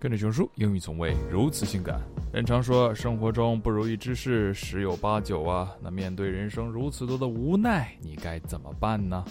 [0.00, 2.00] 跟着熊叔，英语从未如此性感。
[2.32, 5.74] 人常说，生活中不如意之事十有八九啊。
[5.82, 9.24] 那面对人生如此多的无奈，你该怎么办呢？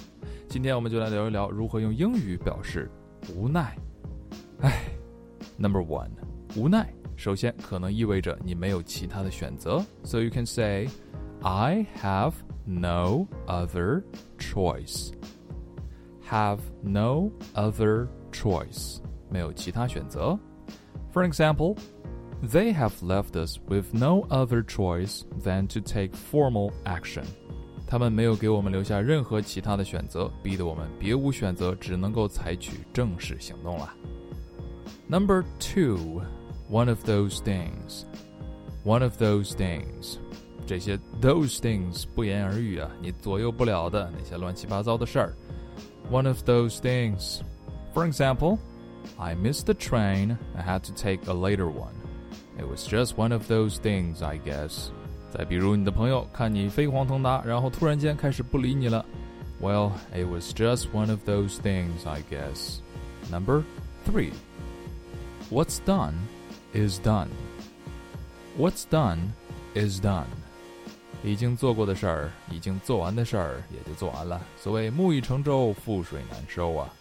[0.50, 2.92] 今天我们就来聊一聊如何用英语表示
[3.34, 3.78] 无奈。
[4.60, 4.90] 唉
[5.58, 6.10] ，Number one，
[6.58, 9.82] 无奈，首先可能意味着你没有其他的选择。
[10.04, 10.90] So you can say,
[11.44, 12.34] I have
[12.66, 14.04] no other
[14.38, 15.14] choice.
[16.30, 18.98] Have no other choice.
[19.30, 20.38] 没有其他选择。
[21.17, 21.77] For example,
[22.43, 27.25] they have left us with no other choice than to take formal action.
[27.87, 33.93] 他们没有给我们留下任何其他的选择，逼得我们别无选择，只能够采取正式行动了。
[35.09, 36.23] Number two,
[36.71, 38.05] one of those things,
[38.85, 40.17] one of those things.
[40.67, 45.35] 这些 those things 不言而喻啊，你左右不了的那些乱七八糟的事儿。
[46.11, 47.41] One of those things.
[47.93, 48.59] For example,
[49.19, 50.37] I missed the train.
[50.57, 51.95] I had to take a later one.
[52.59, 54.91] It was just one of those things, I guess.
[55.31, 59.05] 再比如，你的朋友看你飞黄腾达，然后突然间开始不理你了。
[59.61, 62.81] Well, it was just one of those things, I guess.
[63.31, 63.63] Number
[64.05, 64.33] three.
[65.51, 66.15] What's done
[66.75, 67.29] is done.
[68.59, 69.33] What's done
[69.75, 70.27] is done.
[71.25, 74.43] 已经做过的事儿，已经做完的事儿，也就做完了。
[74.57, 76.93] 所谓木已成舟，覆水难收啊。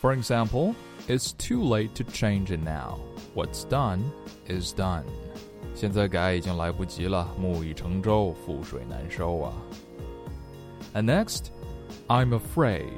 [0.00, 0.74] For example,
[1.08, 2.98] it's too late to change it now.
[3.34, 4.00] What's done
[4.48, 5.04] is done.
[5.74, 9.52] 现在改已经来不及了，木已成舟，覆水难收啊。
[10.94, 11.46] And next,
[12.08, 12.92] I'm afraid.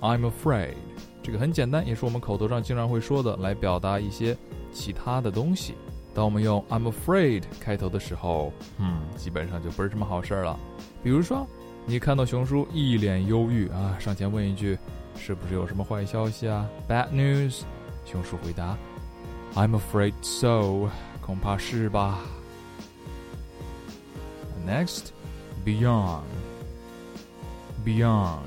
[0.00, 0.74] I'm afraid.
[1.22, 4.36] 这个很简单，也是我们口头上经常会说的，来表达一些
[4.72, 5.74] 其他的东西。
[6.14, 10.58] 当我们用 "I'm afraid" 开头的时候，嗯，基本上就不是什么好事儿了。
[11.02, 11.46] 比如说，
[11.86, 14.78] 你看到熊叔一脸忧郁啊，上前问一句
[15.17, 17.61] ：“是不是有什么坏消息啊？”Bad news。
[18.05, 18.77] 熊叔回答：“
[19.55, 20.89] I'm afraid so。”
[21.21, 22.19] 恐怕是吧。
[24.67, 25.11] Next,
[25.65, 26.23] beyond.
[27.85, 28.39] Beyond.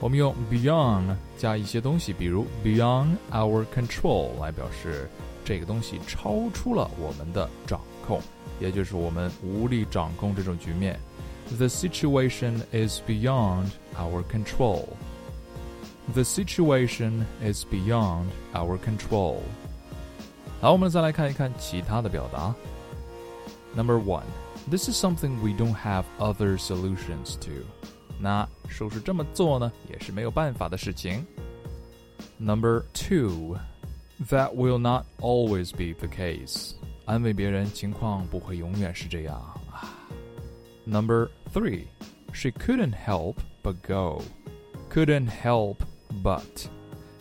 [0.00, 5.08] 我们用 beyond 加一些东西，比如 beyond our control 来表示。
[5.46, 8.18] 这个东西超出了我们的掌控，
[8.58, 10.98] 也就是我们无力掌控这种局面。
[11.58, 14.86] The situation is beyond our control.
[16.14, 19.38] The situation is beyond our control.
[20.60, 22.54] 好，我们再来看一看其他的表达。
[23.74, 24.24] Number one,
[24.70, 27.64] this is something we don't have other solutions to.
[28.18, 31.26] 那说是这么做呢，也是没有办法的事情。
[32.38, 33.56] Number two.
[34.30, 36.74] That will not always be the case.
[37.04, 39.34] 安慰别人，情况不会永远是这样
[39.68, 39.90] 啊。
[40.86, 41.86] Number three,
[42.32, 44.22] she couldn't help but go.
[44.88, 45.78] Couldn't help
[46.22, 46.66] but，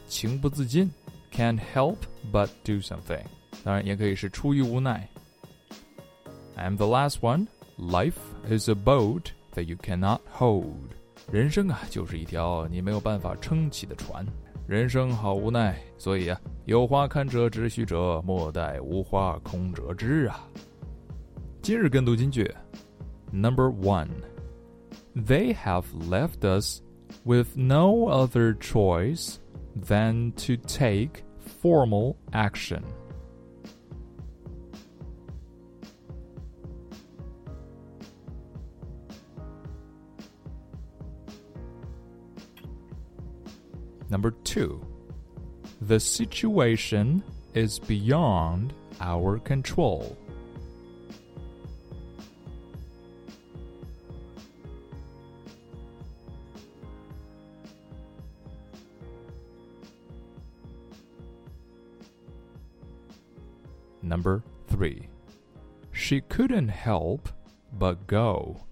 [0.08, 0.90] 情不自禁，
[1.32, 1.98] can't help
[2.32, 3.24] but do something。
[3.64, 5.08] 当然，也可以是出于无奈。
[6.56, 7.48] And the last one,
[7.78, 10.92] life is a boat that you cannot hold.
[11.32, 14.26] 人生啊，就是一条你没有办法撑起的船。
[14.68, 20.48] 人生好无奈，所以啊，有花堪折直须折，莫待无花空折枝啊。
[21.62, 22.50] 今日跟读金句，
[23.32, 24.10] Number one,
[25.16, 26.82] they have left us
[27.25, 29.41] With no other choice
[29.75, 31.25] than to take
[31.61, 32.85] formal action.
[44.11, 44.81] Number two,
[45.83, 47.23] the situation
[47.55, 50.17] is beyond our control.
[64.09, 65.07] Number three,
[65.93, 67.29] she couldn't help
[67.75, 68.65] but go.